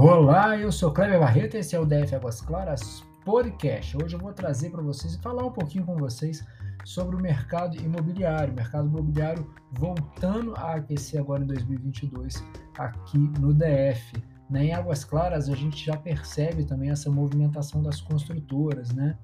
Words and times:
Olá, 0.00 0.56
eu 0.56 0.70
sou 0.70 0.92
Cleber 0.92 1.18
Barreto, 1.18 1.56
esse 1.56 1.74
é 1.74 1.80
o 1.80 1.84
DF 1.84 2.14
Águas 2.14 2.40
Claras 2.40 3.04
Podcast. 3.24 3.96
Hoje 4.00 4.14
eu 4.14 4.20
vou 4.20 4.32
trazer 4.32 4.70
para 4.70 4.80
vocês 4.80 5.14
e 5.14 5.18
falar 5.18 5.44
um 5.44 5.50
pouquinho 5.50 5.84
com 5.84 5.96
vocês 5.96 6.46
sobre 6.84 7.16
o 7.16 7.18
mercado 7.18 7.76
imobiliário, 7.76 8.52
o 8.52 8.56
mercado 8.56 8.86
imobiliário 8.86 9.44
voltando 9.72 10.54
a 10.54 10.76
aquecer 10.76 11.20
agora 11.20 11.42
em 11.42 11.48
2022 11.48 12.44
aqui 12.78 13.18
no 13.18 13.52
DF. 13.52 14.22
Né? 14.48 14.66
Em 14.66 14.72
Águas 14.72 15.02
Claras 15.02 15.48
a 15.48 15.56
gente 15.56 15.84
já 15.84 15.96
percebe 15.96 16.64
também 16.64 16.90
essa 16.90 17.10
movimentação 17.10 17.82
das 17.82 18.00
construtoras, 18.00 18.92
né? 18.92 19.18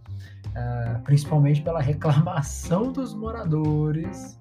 Ah, 0.56 1.00
principalmente 1.04 1.62
pela 1.62 1.80
reclamação 1.80 2.90
dos 2.90 3.14
moradores. 3.14 4.36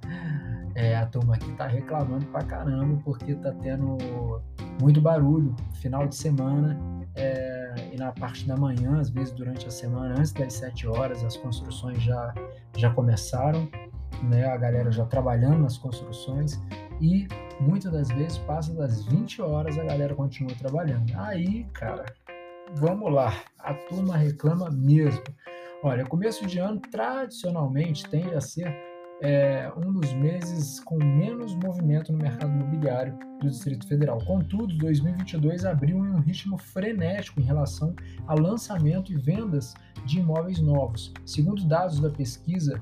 É, 0.74 0.96
a 0.96 1.06
turma 1.06 1.36
aqui 1.36 1.52
está 1.52 1.68
reclamando 1.68 2.26
pra 2.26 2.44
caramba 2.44 3.00
porque 3.06 3.34
está 3.34 3.52
tendo 3.52 4.42
muito 4.82 5.02
barulho 5.02 5.56
final 5.74 6.08
de 6.08 6.16
semana 6.16 6.80
é, 7.16 7.76
e 7.92 7.98
na 7.98 8.12
parte 8.12 8.48
da 8.48 8.58
manhã, 8.58 9.00
às 9.00 9.10
vezes 9.10 9.32
durante 9.34 9.68
a 9.68 9.72
semana, 9.72 10.16
antes 10.18 10.32
das 10.32 10.54
7 10.54 10.88
horas, 10.88 11.24
as 11.24 11.38
construções 11.38 12.02
já, 12.02 12.34
já 12.76 12.90
começaram, 12.92 13.68
né? 14.24 14.46
a 14.48 14.58
galera 14.58 14.92
já 14.92 15.06
trabalhando 15.06 15.60
nas 15.60 15.78
construções 15.78 16.60
e 17.00 17.28
muitas 17.60 17.92
das 17.92 18.10
vezes 18.10 18.38
passa 18.40 18.74
das 18.74 19.06
20 19.06 19.42
horas 19.42 19.78
a 19.78 19.84
galera 19.84 20.16
continua 20.16 20.56
trabalhando. 20.56 21.12
Aí, 21.16 21.66
cara, 21.74 22.06
vamos 22.76 23.12
lá, 23.12 23.34
a 23.60 23.74
turma 23.74 24.18
reclama 24.18 24.70
mesmo. 24.72 25.24
Olha, 25.84 26.06
começo 26.06 26.46
de 26.48 26.60
ano 26.60 26.80
tradicionalmente 26.80 28.10
tende 28.10 28.34
a 28.34 28.42
ser 28.42 28.74
é 29.24 29.72
um 29.78 29.94
dos 29.94 30.14
meses 30.14 30.82
com 30.82 30.98
menos 30.98 31.56
movimento 31.56 32.12
no 32.12 32.18
mercado 32.18 32.52
imobiliário 32.52 33.18
do 33.40 33.50
Distrito 33.50 33.88
Federal. 33.88 34.20
Contudo, 34.26 34.78
2022 34.78 35.64
abriu 35.64 35.98
em 36.06 36.10
um 36.10 36.20
ritmo 36.20 36.58
frenético 36.58 37.40
em 37.40 37.44
relação 37.44 37.96
a 38.28 38.34
lançamento 38.34 39.14
e 39.14 39.16
vendas 39.16 39.74
de 40.06 40.20
imóveis 40.20 40.60
novos. 40.60 41.14
Segundo 41.26 41.66
dados 41.66 42.02
da 42.02 42.10
pesquisa, 42.10 42.82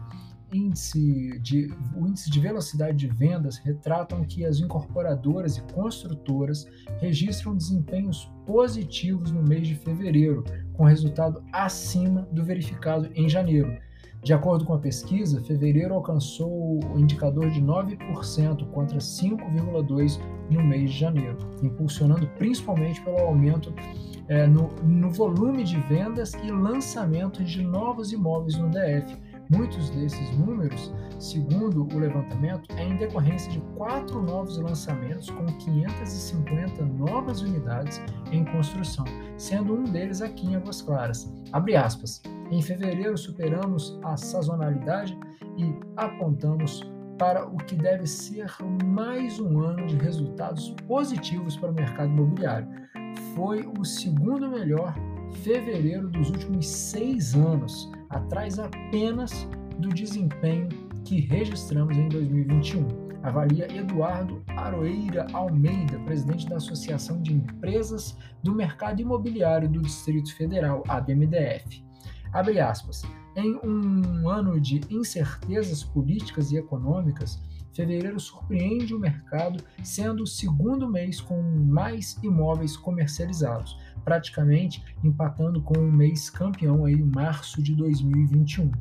índice 0.52 1.40
de, 1.42 1.72
o 1.96 2.08
índice 2.08 2.32
de 2.32 2.40
velocidade 2.40 2.98
de 2.98 3.08
vendas 3.08 3.58
retratam 3.58 4.24
que 4.24 4.44
as 4.44 4.60
incorporadoras 4.60 5.58
e 5.58 5.62
construtoras 5.74 6.66
registram 7.00 7.56
desempenhos 7.56 8.32
positivos 8.48 9.32
no 9.32 9.44
mês 9.44 9.68
de 9.68 9.76
fevereiro, 9.76 10.44
com 10.74 10.86
resultado 10.86 11.44
acima 11.54 12.28
do 12.32 12.44
verificado 12.44 13.12
em 13.14 13.30
janeiro. 13.30 13.78
De 14.24 14.34
acordo 14.34 14.64
com 14.66 14.74
a 14.76 14.78
pesquisa, 14.78 15.42
fevereiro 15.42 15.96
alcançou 15.96 16.80
o 16.94 17.00
indicador 17.00 17.50
de 17.50 17.60
9% 17.60 18.70
contra 18.70 19.00
5,2% 19.00 20.22
no 20.52 20.64
mês 20.64 20.92
de 20.92 21.00
janeiro, 21.00 21.38
impulsionando 21.64 22.28
principalmente 22.38 23.02
pelo 23.02 23.18
aumento 23.18 23.74
é, 24.28 24.46
no, 24.46 24.68
no 24.84 25.10
volume 25.10 25.64
de 25.64 25.78
vendas 25.82 26.34
e 26.36 26.52
lançamento 26.52 27.44
de 27.44 27.64
novos 27.64 28.12
imóveis 28.12 28.56
no 28.58 28.70
DF. 28.70 29.18
Muitos 29.50 29.90
desses 29.90 30.38
números, 30.38 30.94
segundo 31.20 31.84
o 31.94 32.00
levantamento, 32.00 32.72
é 32.78 32.86
em 32.86 32.96
decorrência 32.98 33.52
de 33.52 33.60
quatro 33.76 34.22
novos 34.22 34.58
lançamentos 34.58 35.32
com 35.32 35.46
550 35.46 36.86
novas 36.86 37.42
unidades 37.42 38.00
em 38.32 38.46
construção, 38.46 39.04
sendo 39.36 39.74
um 39.74 39.84
deles 39.84 40.22
aqui 40.22 40.46
em 40.48 40.56
Águas 40.56 40.82
Claras. 40.82 41.34
Abre 41.52 41.76
aspas. 41.76 42.22
Em 42.52 42.62
fevereiro, 42.62 43.18
superamos 43.18 43.98
a 44.04 44.18
sazonalidade 44.18 45.18
e 45.58 45.74
apontamos 45.96 46.82
para 47.18 47.48
o 47.48 47.56
que 47.56 47.76
deve 47.76 48.06
ser 48.06 48.52
mais 48.84 49.40
um 49.40 49.62
ano 49.62 49.88
de 49.88 49.96
resultados 49.96 50.76
positivos 50.86 51.56
para 51.56 51.72
o 51.72 51.74
mercado 51.74 52.12
imobiliário. 52.12 52.68
Foi 53.34 53.66
o 53.80 53.86
segundo 53.86 54.50
melhor 54.50 54.94
fevereiro 55.44 56.10
dos 56.10 56.30
últimos 56.30 56.68
seis 56.68 57.34
anos, 57.36 57.90
atrás 58.10 58.60
apenas 58.60 59.48
do 59.78 59.88
desempenho 59.88 60.68
que 61.06 61.22
registramos 61.22 61.98
em 61.98 62.10
2021. 62.10 62.86
Avalia 63.24 63.72
Eduardo 63.74 64.44
Aroeira 64.58 65.26
Almeida, 65.32 66.00
presidente 66.00 66.50
da 66.50 66.58
Associação 66.58 67.22
de 67.22 67.34
Empresas 67.34 68.18
do 68.44 68.54
Mercado 68.54 69.00
Imobiliário 69.00 69.70
do 69.70 69.80
Distrito 69.80 70.36
Federal, 70.36 70.84
ADMDF. 70.90 71.91
Abre 72.34 72.60
aspas. 72.60 73.02
Em 73.36 73.60
um 73.64 74.30
ano 74.30 74.60
de 74.60 74.82
incertezas 74.90 75.84
políticas 75.84 76.52
e 76.52 76.58
econômicas, 76.58 77.42
fevereiro 77.74 78.20
surpreende 78.20 78.94
o 78.94 79.00
mercado, 79.00 79.64
sendo 79.84 80.24
o 80.24 80.28
segundo 80.28 80.90
mês 80.90 81.22
com 81.22 81.42
mais 81.42 82.18
imóveis 82.22 82.76
comercializados, 82.76 83.78
praticamente 84.04 84.84
empatando 85.04 85.62
com 85.62 85.78
o 85.78 85.92
mês 85.92 86.30
campeão 86.30 86.86
aí, 86.86 87.02
março 87.02 87.62
de 87.62 87.76
2021. 87.76 88.72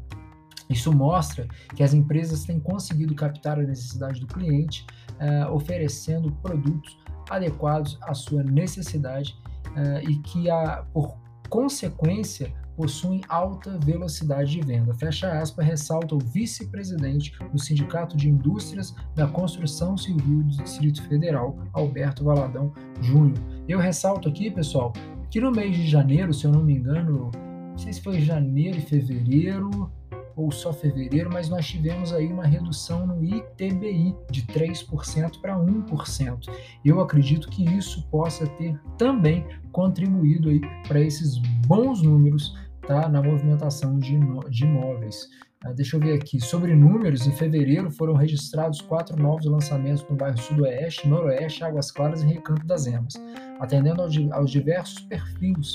Isso 0.68 0.92
mostra 0.92 1.48
que 1.74 1.82
as 1.82 1.92
empresas 1.92 2.44
têm 2.44 2.60
conseguido 2.60 3.14
captar 3.14 3.58
a 3.58 3.62
necessidade 3.62 4.20
do 4.20 4.26
cliente, 4.28 4.86
uh, 5.18 5.52
oferecendo 5.52 6.30
produtos 6.36 6.96
adequados 7.28 7.98
à 8.02 8.14
sua 8.14 8.44
necessidade 8.44 9.36
uh, 9.70 10.08
e 10.08 10.16
que, 10.18 10.48
a, 10.48 10.84
por 10.92 11.16
consequência, 11.48 12.54
possuem 12.80 13.20
alta 13.28 13.78
velocidade 13.84 14.52
de 14.52 14.62
venda. 14.62 14.94
Fecha 14.94 15.30
aspas, 15.38 15.66
ressalta 15.66 16.14
o 16.14 16.18
vice-presidente 16.18 17.30
do 17.52 17.58
Sindicato 17.58 18.16
de 18.16 18.30
Indústrias 18.30 18.94
da 19.14 19.26
Construção 19.26 19.98
Civil 19.98 20.42
do 20.44 20.62
Distrito 20.62 21.06
Federal, 21.06 21.58
Alberto 21.74 22.24
Valadão 22.24 22.72
Júnior. 23.02 23.36
Eu 23.68 23.78
ressalto 23.78 24.30
aqui, 24.30 24.50
pessoal, 24.50 24.94
que 25.30 25.42
no 25.42 25.50
mês 25.50 25.76
de 25.76 25.86
janeiro, 25.86 26.32
se 26.32 26.46
eu 26.46 26.52
não 26.52 26.64
me 26.64 26.72
engano, 26.72 27.30
não 27.34 27.78
sei 27.78 27.92
se 27.92 28.00
foi 28.00 28.18
janeiro 28.18 28.78
e 28.78 28.80
fevereiro, 28.80 29.92
ou 30.34 30.50
só 30.50 30.72
fevereiro, 30.72 31.28
mas 31.30 31.50
nós 31.50 31.66
tivemos 31.66 32.14
aí 32.14 32.32
uma 32.32 32.46
redução 32.46 33.06
no 33.06 33.22
ITBI 33.22 34.16
de 34.30 34.42
3% 34.46 35.38
para 35.38 35.54
1%. 35.58 36.50
Eu 36.82 37.00
acredito 37.00 37.50
que 37.50 37.62
isso 37.62 38.08
possa 38.10 38.46
ter 38.46 38.80
também 38.96 39.44
contribuído 39.70 40.48
aí 40.48 40.60
para 40.88 41.00
esses 41.00 41.36
bons 41.66 42.00
números 42.00 42.54
tá, 42.86 43.08
na 43.08 43.22
movimentação 43.22 43.98
de, 43.98 44.18
de 44.50 44.64
imóveis. 44.64 45.28
Uh, 45.64 45.72
deixa 45.74 45.96
eu 45.96 46.00
ver 46.00 46.14
aqui. 46.14 46.40
Sobre 46.40 46.74
números, 46.74 47.26
em 47.26 47.32
fevereiro 47.32 47.90
foram 47.90 48.14
registrados 48.14 48.80
quatro 48.80 49.20
novos 49.20 49.44
lançamentos 49.46 50.06
no 50.08 50.16
bairro 50.16 50.38
Sudoeste, 50.38 51.08
Noroeste, 51.08 51.64
Águas 51.64 51.90
Claras 51.90 52.22
e 52.22 52.26
Recanto 52.26 52.64
das 52.66 52.86
Emas, 52.86 53.14
atendendo 53.58 54.02
aos, 54.02 54.14
aos 54.32 54.50
diversos 54.50 55.00
perfis, 55.02 55.74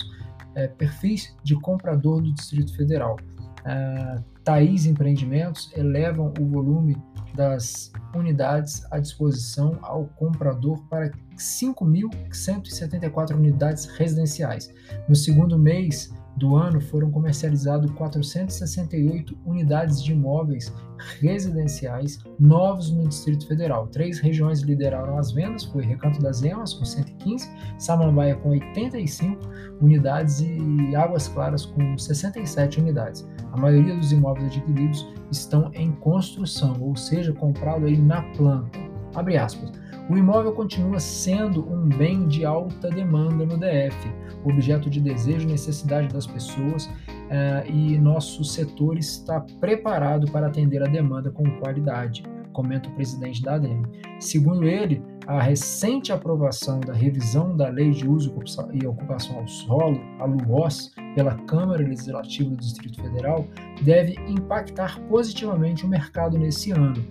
é, 0.55 0.67
perfis 0.67 1.35
de 1.43 1.55
comprador 1.55 2.21
do 2.21 2.33
Distrito 2.33 2.75
Federal. 2.75 3.17
Uh, 3.61 4.23
Thaís 4.43 4.85
Empreendimentos 4.85 5.71
elevam 5.75 6.31
o 6.39 6.45
volume 6.45 6.95
das 7.33 7.91
unidades 8.15 8.85
à 8.91 8.99
disposição 8.99 9.79
ao 9.81 10.05
comprador 10.05 10.87
para 10.87 11.09
5.174 11.35 13.35
unidades 13.35 13.85
residenciais. 13.85 14.71
No 15.09 15.15
segundo 15.15 15.57
mês 15.57 16.13
do 16.37 16.55
ano 16.55 16.81
foram 16.81 17.09
comercializados 17.11 17.89
468 17.91 19.37
unidades 19.45 20.03
de 20.03 20.11
imóveis 20.11 20.73
residenciais 21.19 22.19
novos 22.39 22.91
no 22.91 23.07
Distrito 23.07 23.47
Federal. 23.47 23.87
Três 23.87 24.19
regiões 24.19 24.61
lideraram 24.61 25.17
as 25.17 25.31
vendas, 25.31 25.63
foi 25.65 25.85
Recanto 25.85 26.21
das 26.21 26.43
Emas 26.43 26.73
com 26.73 26.85
115, 26.85 27.49
Samambaia 27.77 28.35
com 28.35 28.49
85 28.49 29.39
unidades 29.81 30.41
e 30.41 30.95
Águas 30.95 31.27
Claras 31.27 31.65
com 31.65 31.97
67 31.97 32.79
unidades. 32.79 33.27
A 33.51 33.57
maioria 33.57 33.95
dos 33.95 34.11
imóveis 34.11 34.47
adquiridos 34.47 35.07
estão 35.31 35.71
em 35.73 35.91
construção, 35.93 36.75
ou 36.81 36.95
seja, 36.95 37.33
comprado 37.33 37.85
aí 37.85 37.97
na 37.97 38.21
planta. 38.33 38.79
Abre 39.15 39.37
aspas. 39.37 39.71
O 40.07 40.15
imóvel 40.15 40.51
continua 40.53 40.99
sendo 40.99 41.67
um 41.67 41.89
bem 41.89 42.27
de 42.27 42.45
alta 42.45 42.89
demanda 42.89 43.43
no 43.43 43.57
DF, 43.57 43.97
objeto 44.43 44.87
de 44.87 45.01
desejo 45.01 45.47
e 45.47 45.51
necessidade 45.51 46.09
das 46.09 46.27
pessoas, 46.27 46.85
uh, 46.85 47.67
e 47.67 47.97
nosso 47.97 48.43
setor 48.43 48.99
está 48.99 49.41
preparado 49.59 50.31
para 50.31 50.45
atender 50.45 50.83
a 50.83 50.87
demanda 50.87 51.31
com 51.31 51.43
qualidade, 51.59 52.23
comenta 52.53 52.87
o 52.87 52.93
presidente 52.93 53.41
da 53.41 53.55
ADEM. 53.55 53.81
Segundo 54.19 54.65
ele, 54.65 55.01
a 55.25 55.41
recente 55.41 56.11
aprovação 56.11 56.79
da 56.79 56.93
revisão 56.93 57.57
da 57.57 57.67
Lei 57.69 57.89
de 57.89 58.07
Uso 58.07 58.31
e 58.73 58.85
Ocupação 58.85 59.39
ao 59.39 59.47
Solo, 59.47 59.99
a 60.19 60.25
LUOS, 60.25 60.93
pela 61.15 61.33
Câmara 61.45 61.81
Legislativa 61.81 62.51
do 62.51 62.57
Distrito 62.57 63.01
Federal, 63.01 63.47
deve 63.81 64.13
impactar 64.27 64.99
positivamente 65.09 65.83
o 65.83 65.89
mercado 65.89 66.37
nesse 66.37 66.71
ano, 66.71 67.03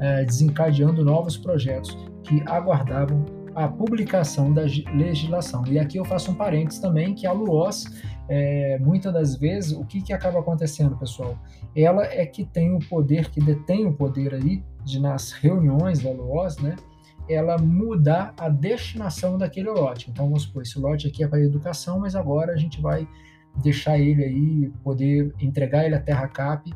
uh, 0.00 0.26
desencadeando 0.26 1.04
novos 1.04 1.36
projetos 1.36 1.96
que 2.24 2.42
aguardavam 2.46 3.24
a 3.54 3.68
publicação 3.68 4.52
da 4.52 4.62
legislação. 4.62 5.64
E 5.66 5.78
aqui 5.78 5.98
eu 5.98 6.04
faço 6.04 6.30
um 6.30 6.34
parênteses 6.34 6.80
também, 6.80 7.14
que 7.14 7.26
a 7.26 7.32
LUOS, 7.32 7.86
é, 8.28 8.78
muitas 8.78 9.12
das 9.12 9.36
vezes, 9.36 9.72
o 9.72 9.84
que, 9.84 10.00
que 10.00 10.12
acaba 10.12 10.38
acontecendo, 10.38 10.96
pessoal? 10.96 11.36
Ela 11.74 12.04
é 12.04 12.24
que 12.24 12.44
tem 12.44 12.74
o 12.74 12.78
poder, 12.78 13.28
que 13.30 13.40
detém 13.40 13.86
o 13.86 13.92
poder 13.92 14.34
aí, 14.34 14.62
de 14.84 15.00
nas 15.00 15.32
reuniões 15.32 16.00
da 16.00 16.10
LUOS, 16.10 16.58
né, 16.58 16.76
ela 17.28 17.58
mudar 17.58 18.34
a 18.38 18.48
destinação 18.48 19.36
daquele 19.36 19.68
lote. 19.68 20.10
Então, 20.10 20.26
vamos 20.26 20.42
supor, 20.42 20.62
esse 20.62 20.78
lote 20.78 21.06
aqui 21.06 21.22
é 21.22 21.28
para 21.28 21.40
educação, 21.40 22.00
mas 22.00 22.16
agora 22.16 22.52
a 22.52 22.56
gente 22.56 22.80
vai 22.80 23.06
deixar 23.62 23.98
ele 23.98 24.24
aí, 24.24 24.72
poder 24.82 25.32
entregar 25.40 25.84
ele 25.84 25.94
à 25.94 26.00
Terra 26.00 26.26
Cap 26.28 26.72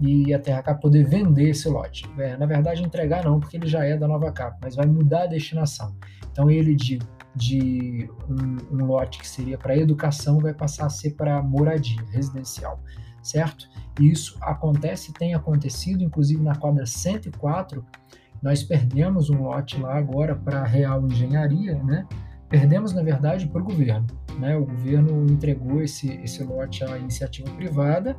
e 0.00 0.34
a 0.34 0.38
Terra 0.38 0.74
poder 0.74 1.04
vender 1.04 1.50
esse 1.50 1.68
lote. 1.68 2.04
É, 2.18 2.36
na 2.36 2.46
verdade, 2.46 2.82
entregar 2.82 3.24
não, 3.24 3.38
porque 3.38 3.56
ele 3.56 3.66
já 3.66 3.84
é 3.84 3.96
da 3.96 4.08
Nova 4.08 4.30
Cap, 4.32 4.58
mas 4.62 4.74
vai 4.74 4.86
mudar 4.86 5.22
a 5.22 5.26
destinação. 5.26 5.94
Então, 6.30 6.50
ele 6.50 6.74
de, 6.74 6.98
de 7.34 8.10
um, 8.28 8.76
um 8.76 8.86
lote 8.86 9.18
que 9.18 9.28
seria 9.28 9.56
para 9.56 9.76
educação 9.76 10.38
vai 10.38 10.52
passar 10.52 10.86
a 10.86 10.90
ser 10.90 11.12
para 11.12 11.40
moradia 11.42 12.02
residencial, 12.10 12.80
certo? 13.22 13.68
E 14.00 14.10
isso 14.10 14.36
acontece, 14.40 15.12
tem 15.12 15.34
acontecido, 15.34 16.02
inclusive 16.02 16.42
na 16.42 16.56
quadra 16.56 16.86
104, 16.86 17.84
nós 18.42 18.62
perdemos 18.62 19.30
um 19.30 19.42
lote 19.42 19.80
lá 19.80 19.96
agora 19.96 20.34
para 20.34 20.64
Real 20.64 21.06
Engenharia, 21.06 21.82
né? 21.82 22.06
Perdemos, 22.48 22.92
na 22.92 23.02
verdade, 23.02 23.48
para 23.48 23.62
o 23.62 23.64
governo. 23.64 24.06
Né? 24.38 24.56
O 24.56 24.66
governo 24.66 25.26
entregou 25.30 25.82
esse, 25.82 26.12
esse 26.22 26.42
lote 26.44 26.84
à 26.84 26.98
iniciativa 26.98 27.50
privada 27.52 28.16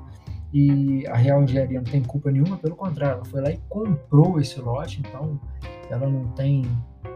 e 0.57 1.05
a 1.07 1.17
Real 1.17 1.43
Engenharia 1.43 1.81
não 1.81 1.91
tem 1.91 2.01
culpa 2.01 2.31
nenhuma, 2.31 2.55
pelo 2.55 2.77
contrário, 2.77 3.15
ela 3.15 3.25
foi 3.25 3.41
lá 3.41 3.51
e 3.51 3.59
comprou 3.67 4.39
esse 4.39 4.57
lote, 4.61 5.01
então 5.01 5.37
ela 5.89 6.07
não 6.07 6.29
tem. 6.29 6.63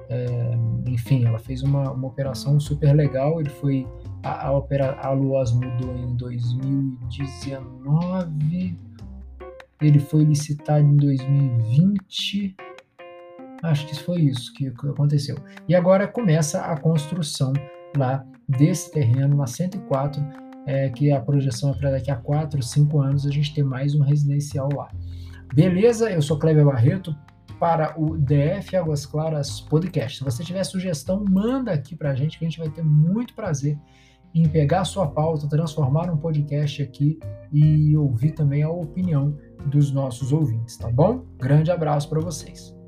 É, 0.10 0.58
enfim, 0.88 1.24
ela 1.26 1.40
fez 1.40 1.64
uma, 1.64 1.90
uma 1.92 2.08
operação 2.08 2.60
super 2.60 2.94
legal. 2.94 3.40
Ele 3.40 3.50
foi. 3.50 3.88
A, 4.24 4.48
a, 4.48 4.52
opera, 4.52 5.00
a 5.00 5.12
Luas 5.12 5.54
mudou 5.54 5.96
em 5.96 6.18
2019, 6.18 8.76
ele 9.82 10.00
foi 10.00 10.26
licitado 10.26 10.86
em 10.86 10.98
2020 10.98 12.58
Acho 13.62 13.88
que 13.88 14.04
foi 14.04 14.22
isso 14.22 14.54
que 14.54 14.68
aconteceu. 14.68 15.38
E 15.68 15.76
agora 15.76 16.08
começa 16.08 16.62
a 16.62 16.78
construção 16.78 17.52
lá 17.96 18.26
desse 18.48 18.92
terreno, 18.92 19.36
na 19.36 19.48
104, 19.48 20.22
é, 20.66 20.90
que 20.90 21.12
a 21.12 21.20
projeção 21.20 21.72
é 21.72 21.74
para 21.74 21.92
daqui 21.92 22.12
a 22.12 22.16
4, 22.16 22.62
5 22.62 23.02
anos 23.02 23.26
a 23.26 23.32
gente 23.32 23.54
ter 23.54 23.64
mais 23.64 23.96
um 23.96 24.02
residencial 24.02 24.70
lá. 24.74 24.90
Beleza? 25.54 26.10
Eu 26.12 26.22
sou 26.22 26.38
Kleber 26.38 26.66
Barreto 26.66 27.16
para 27.60 28.00
o 28.00 28.18
DF 28.18 28.76
Águas 28.76 29.06
Claras 29.06 29.60
Podcast. 29.60 30.20
Se 30.20 30.24
você 30.24 30.44
tiver 30.44 30.64
sugestão, 30.64 31.26
manda 31.28 31.72
aqui 31.72 31.96
para 31.96 32.12
a 32.12 32.16
gente 32.16 32.40
que 32.40 32.46
a 32.46 32.50
gente 32.50 32.60
vai 32.60 32.70
ter 32.70 32.84
muito 32.84 33.34
prazer 33.36 33.78
em 34.34 34.48
pegar 34.48 34.82
a 34.82 34.86
sua 34.86 35.08
pauta, 35.08 35.50
transformar 35.50 36.10
um 36.12 36.18
podcast 36.18 36.82
aqui 36.82 37.20
e 37.52 37.98
ouvir 37.98 38.32
também 38.32 38.64
a 38.64 38.70
opinião 38.70 39.36
dos 39.66 39.92
nossos 39.92 40.32
ouvintes, 40.32 40.78
tá 40.78 40.90
bom? 40.90 41.26
Grande 41.38 41.72
abraço 41.72 42.08
para 42.10 42.22
vocês. 42.22 42.79